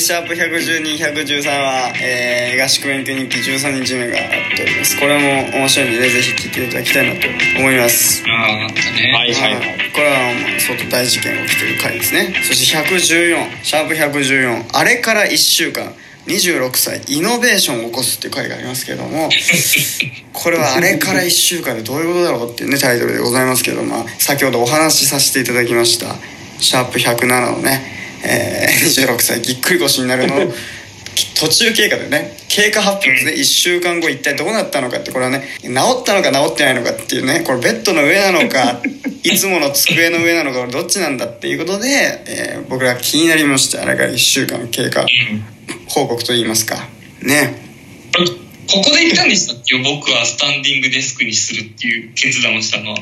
[0.00, 4.98] でシャープ112113は、えー、合宿勉強日記13日目がやっております。
[4.98, 7.28] これも面白いんでねぜひ聞いていただきたいなと
[7.60, 8.24] 思います。
[8.26, 9.12] あああったね。
[9.12, 9.34] はい。
[9.34, 9.54] はい。
[9.54, 12.32] はいこれはまあ相当大事件が起きてる回ですね。
[12.48, 15.92] そして114シャープ114あれから1週間
[16.26, 19.28] 26歳イノベーションを起こすっていう回がありますけども
[20.32, 26.16] これはあれから1週間でどういうことだろうっていうねタイトルでございますけど、まあ、先ほどお話しさせていただきました
[26.60, 30.36] シャープ107のね、えー、26歳ぎっくり腰になるの
[31.38, 32.36] 途中経過でね。
[32.48, 33.32] 経過発表ですね。
[33.32, 38.80] 1週間後一体どうなったのかってこれはね治ったのか治ってないのかっていうねこれベッドの上なのか
[39.22, 41.88] いつもの机の上なのかどっちなんだっていうことで、
[42.26, 43.82] えー僕ら気になりました。
[43.82, 45.04] あれから1週間経過
[45.88, 46.88] 報告といいますか。
[47.22, 47.54] ね。
[48.68, 49.76] ここで言ったんでしたっけ？
[49.78, 52.98] 僕はスタンディングデスクにするっていう決断をしたのは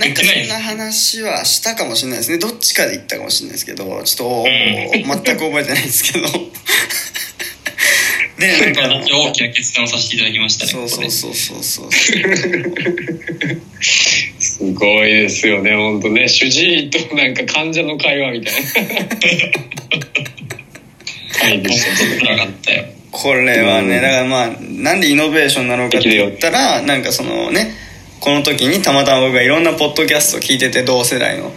[0.00, 2.38] なんかそんな話はしたかもしれないですね。
[2.38, 6.26] どっちかで言ったかもしれないですけどちょっと全く覚えてないですけど。
[8.40, 11.92] でなんか大きな決断をさせていただきましたねそうそうそうそうそう。
[14.38, 16.26] すごいですよね本当ね。
[16.26, 18.60] 主治医となんか患者の会話みたいな。
[21.44, 21.84] はいでし
[22.20, 22.36] た。
[22.36, 22.72] かった。
[22.72, 27.89] よこれはねだからまあなんでイノベーションなのかって言ったらなんかそのね
[28.20, 31.50] この時にたまたま僕がいろんなポッドキャストを聞いてて同世代の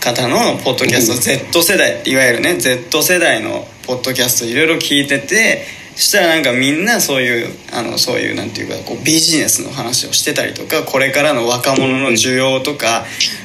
[0.00, 13.04] 方のポッドキャスト Z 世代いわゆるね Z 世代のポッドキャストいろいろ聞いててしたらなんかみんなそういうあのそういうなんていうかこうビジネスの話をしてたりとかこれからの若者の需要とか、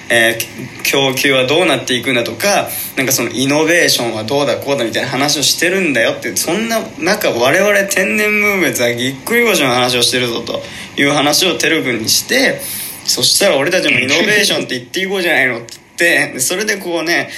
[0.10, 10.62] えー供給はどうなっていくんだとかなんかそのイノベーションはどうだこうだみたいな話をしてるんだよってそんな中我々天然ムーブメンツはぎっくり腰の話をしてるぞと
[11.00, 12.60] いう話をてる君にして
[13.06, 17.30] そしたら俺たちもイノベーションって言っていこうじゃないのってってでそれでこうね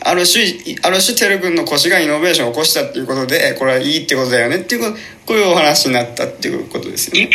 [0.00, 0.44] ある種
[0.82, 4.92] ある種てる君の腰がイノベーションを起こしたっていうことでこれはいいってことだよねっていう
[5.24, 7.28] こういうお話になったっていうことですよね。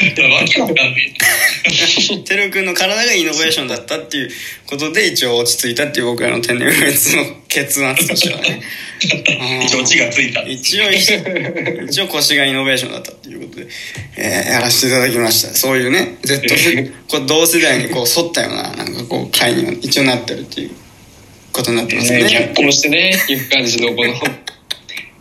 [2.24, 4.30] てる君の体がイノベーションだったっていう
[4.70, 8.62] ことで一応落ち着いたっていう僕らの天然フレンズの結末としてはね。
[9.30, 10.42] え 一応がついた。
[10.42, 13.68] 一応一応腰がイノベーションだったっていうことで、
[14.18, 15.54] えーやらせていただきました。
[15.54, 16.48] そういうね Z
[17.10, 20.72] こう同世代にこう沿ったようななんかこう会には一応なってるっていう
[21.54, 24.14] ことになってますね逆行してねいく感じのこの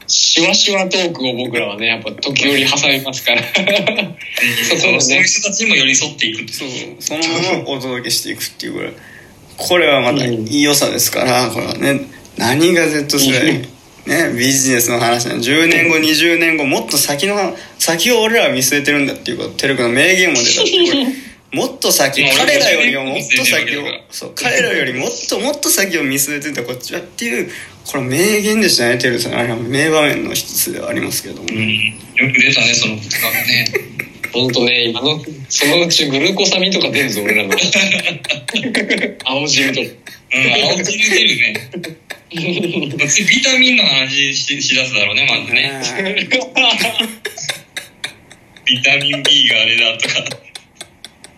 [0.09, 3.43] シワシワトークを僕らはねやっぱ時折挟みますから。
[3.43, 5.01] そそこのね。
[5.01, 6.69] そういう人たちにも寄り添っていくそう。
[7.01, 7.21] その
[7.59, 8.93] ままお届けしていくっていうこれ。
[9.57, 12.03] これはまたいい良さですからこれはね
[12.37, 13.67] 何が Z 世代
[14.07, 17.35] ねビジネスの話なの10年後20年後もっと先の
[17.79, 21.07] 先を俺らは見据えてるんだっていうことテル君の名言も出たってこれ
[21.53, 27.01] もっと先まあ彼らよりももっと先をそう彼らよりもっともっと先を見据えてたこっちは。
[27.01, 27.51] っていう
[27.87, 29.35] これ名言でしたねテルさん。
[29.35, 31.57] あれは名場面の一つではありますけども、うん。
[31.57, 33.65] よく出たねその言葉がね。
[34.33, 37.51] 本当ね今のそのうちグルコサミンとか出るぞ俺らの。
[39.25, 39.81] 青汁と。
[39.83, 39.89] か
[40.35, 41.71] うん青汁出るね。
[43.09, 45.81] 次ビタミンの話ししだすだろうねまずね。
[48.67, 50.46] ビタミン B があれだとか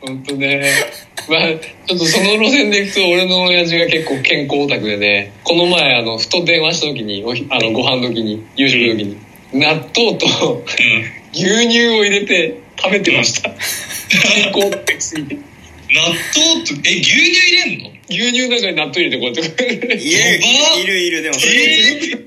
[0.00, 0.70] 本当ね。
[1.28, 5.32] まあちょっとその路線でいくと俺の親父が結構健康オタクでね。
[5.44, 9.16] この前あのふと電話した時におひあのご飯時に夕食時に
[9.52, 10.26] 納豆と
[10.56, 11.18] うん。
[11.34, 13.50] 牛乳を入れて食べてました。
[13.50, 15.34] 健康オタクすぎて。
[15.34, 17.90] 納豆とえ牛乳入れんの？
[18.08, 19.96] 牛乳の中に納豆入れてこうやっている。
[20.00, 21.22] いるいる。
[21.22, 21.58] でもそれえ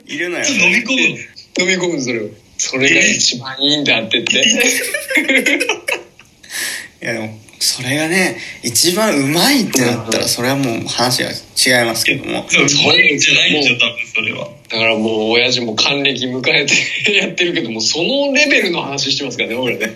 [0.05, 0.45] いるのよ。
[0.45, 1.17] 飲み込むの？
[1.59, 4.39] 飲み込むそれをそれが一番いいんだって言って。
[7.01, 12.43] いやでもそれがね一番うまいってなったらそれはもう話が違いますけども。
[12.49, 14.49] そうそういうんじゃないんじゃ多分それは。
[14.67, 19.93] だからもう親父も還暦迎えて やってるけどもそのレベルの話してますからね俺ね。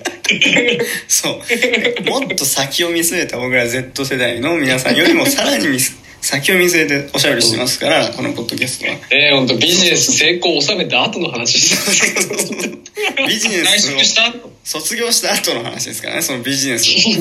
[1.08, 2.04] そう。
[2.04, 8.94] もっと先を見据えた僕ら Z 世代の皆さんよりもさらに見す先を見据えておしゃべりしてますからこのポッドキャストは。
[9.12, 12.80] えー、本当ビジネス成功を収めた後の話して
[13.28, 17.12] ビジネ内スを職した後卒業した後の話ですからねそのビジネスを。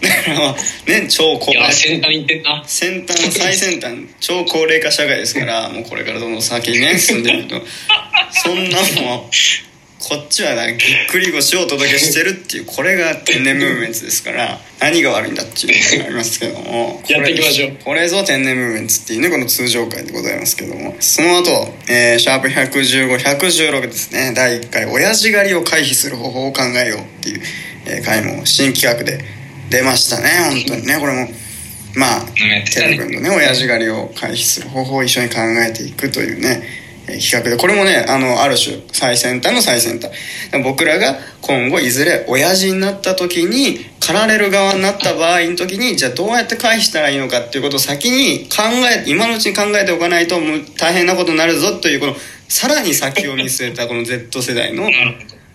[0.00, 0.56] だからまあ
[0.90, 1.70] ね超高齢。
[1.70, 2.64] 先端行ってんな。
[2.66, 7.60] 先端最先端超高齢化社会ですからもうこれからどんどん先にね進んでいくと。
[8.42, 9.71] そんなもう
[10.08, 10.78] こっちはなぎっ
[11.08, 17.76] くり腰をお届けしてるっていうこれが天然ムーブメンツですから何が悪いんだっていうことがありますけどもこれやっていきましょう。
[17.84, 20.96] これぞ天然ムーブメンツっていうねこの通常回でございますけども。
[20.98, 24.32] その後、えーシャープ115116ですね。
[24.34, 27.42] 第1回親父狩りを回避する方法を考えようっていう、
[27.86, 29.24] えー回も新企画で
[29.70, 30.98] 出ましたね本当にね。
[30.98, 31.28] これも
[31.94, 32.48] まあうん。
[32.48, 32.96] やってたね。
[32.96, 36.62] テル君のね親父狩りを回避する方法を一緒に考えていくというね
[37.18, 40.12] 比較でこれもねあのある種最先端の最先端
[40.62, 52.14] 僕らが今後いずれ親父になった時に駆られる側になった場合の時にじゃあどうやって回避したらいいのかっていうことを先に考え今のうちに考えておかないともう大変なことになるぞというこの
[52.48, 54.84] さらに先を見据えたこの Z 世代の。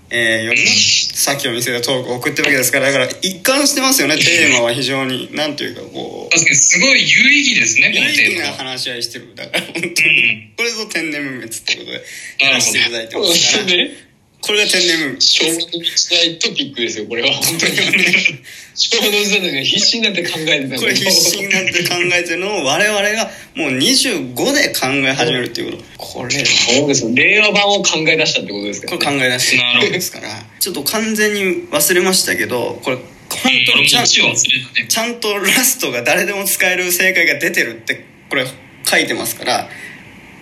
[0.10, 8.72] えー、よりも先を見せたトークを送ってるわけですからだから一貫してますよねテーマは非常になんというかこう確かにすごい有意義ですね、こ有のテ意義なーマは。
[8.72, 12.04] 話し合いしてるだから本当にうんこれぞ天然無滅ってことで
[12.40, 14.08] やらせていただいてますから ね。
[14.40, 17.34] これが天然無滅昭和の時代トピックですよ、これは。
[17.34, 17.74] 本当に。
[18.78, 25.84] 昭和の時代の時必死になって考えてたこれ必死になって考えてるのを我々がもう25で考え始めるっていうこと。
[25.98, 27.12] これそうですよ。
[27.16, 28.98] 令和版を考え出したってことですかね。
[29.00, 30.30] れ考え出してなるほどですから。
[30.60, 31.42] ちょっと完全に
[31.72, 34.86] 忘れましたけどこれ本当ちゃん1を忘れたね。
[34.88, 38.46] ちゃんとラストが誰でも使える正解が出てるってこれ
[38.86, 39.70] 書いてますから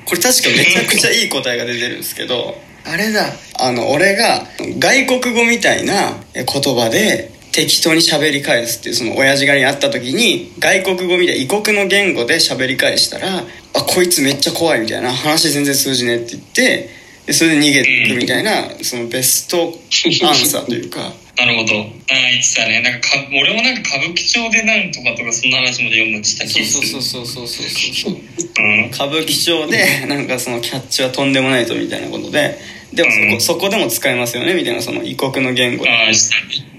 [0.04, 3.34] これ確かめちゃくちゃいい答えが出てるんですけどあれだ。
[3.54, 4.46] あの俺が
[4.78, 13.44] 外国語みたいな言葉で適当に喋り返すっていうその親父狩りに会った時に外国語みたいな異国の言語で喋り返したら
[13.74, 16.90] 「あこいつめっちゃ怖い」みたいな話全然通じねえって言って
[17.28, 19.74] でそれで逃げていくみたいなそのベスト
[20.28, 21.14] アンサーというか。
[21.38, 21.80] なるほど。
[21.80, 22.80] ああ、言ってたね。
[22.80, 27.02] なんかか、俺もなんか歌舞伎町でなんとかとか、そんな話も読んだした気そうがする。
[27.02, 28.18] そうそうそうそうそうそう
[28.58, 28.86] うん。
[28.86, 32.58] 歌舞伎町でなんかそのキャッチはとんでもないとみたいなことで
[32.94, 36.75] でもそこ,、うんそこでも使えますよねみたいなその異国の言語ああ、したね。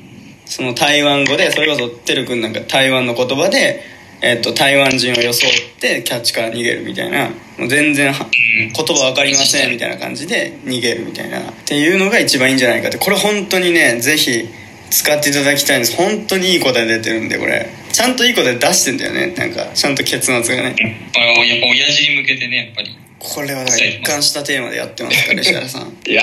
[0.47, 3.83] その台湾語でそれこそてるくんなんか台湾の言葉で、
[4.23, 7.29] えっと台湾人を装ってキャッチから逃げるみたいな
[7.59, 12.99] もう全然言葉わかりませんみたいな感じで逃げるみたいなっていうのが一番いいんじゃないかって。
[12.99, 14.49] これ本当にねぜひ
[14.91, 15.97] 使っていただきたいんです。
[15.97, 17.69] 本当にいい答え出てるんでこれ。
[17.93, 19.35] ちゃんといい答え出してんだよね。
[19.37, 20.77] なんかちゃんと結末がね。
[21.17, 22.97] あやっぱ親父に向けてね、やっぱり。
[23.19, 25.97] これはだから一貫したテーマでやってますから石原さん。
[26.07, 26.23] いや、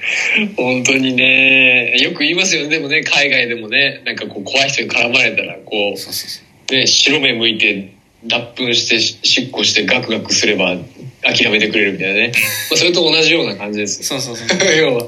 [0.56, 2.68] 本当にね、よく言いますよね。
[2.68, 6.40] でもね、海外でもね、なんかこう怖い人に絡まれたら、こそうそうそ
[6.72, 7.92] うう、ね、白目向いて、
[8.24, 10.76] 脱粉して、ししっこしてガクガクすれば
[11.22, 12.32] 諦めてくれるみたいなね。
[12.70, 14.20] まあ、それと同じような感じですよ。
[14.20, 15.06] そうそうそう 要は、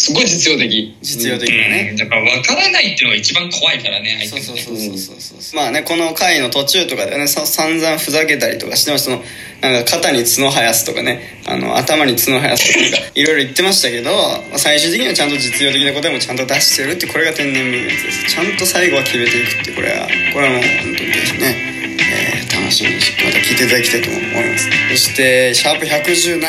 [0.00, 0.96] すごい実用的。
[1.02, 1.96] 実用的なうねん。
[1.96, 4.76] だから分からないっていうのが一番怖いからね、そう相手そう。
[4.78, 9.10] そうそうそうそうまあねこの回の途中とかでねさ散々ふざけたりとかしてました。
[9.10, 9.22] その
[9.60, 11.42] なんか肩に角生やすとかね。
[11.44, 14.10] あの頭に角生やすとか いろいろ言ってましたけど
[14.50, 18.24] まあ最終的にはちゃんと実用的な答えもちゃんと出してるってこれが天然無滅です。
[18.26, 21.56] ちゃんと最後は決めていくってこれはこれはもう本当にぜひね、
[21.98, 24.68] えー楽しみにしまた聞いていただきたいと思います。
[24.90, 26.40] そしてシャープ117